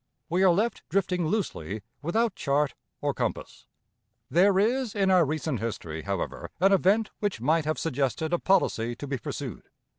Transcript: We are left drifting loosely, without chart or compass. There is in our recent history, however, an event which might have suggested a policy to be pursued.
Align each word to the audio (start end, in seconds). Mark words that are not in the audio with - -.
We 0.29 0.41
are 0.41 0.49
left 0.49 0.81
drifting 0.89 1.27
loosely, 1.27 1.83
without 2.01 2.33
chart 2.33 2.73
or 3.01 3.13
compass. 3.13 3.67
There 4.31 4.57
is 4.57 4.95
in 4.95 5.11
our 5.11 5.23
recent 5.23 5.59
history, 5.59 6.01
however, 6.01 6.49
an 6.59 6.73
event 6.73 7.11
which 7.19 7.39
might 7.39 7.65
have 7.65 7.77
suggested 7.77 8.33
a 8.33 8.39
policy 8.39 8.95
to 8.95 9.05
be 9.05 9.19
pursued. 9.19 9.69